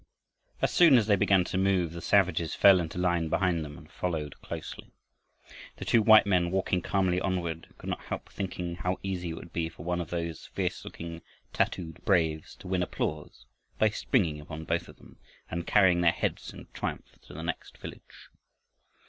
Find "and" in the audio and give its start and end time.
3.77-3.87, 15.51-15.67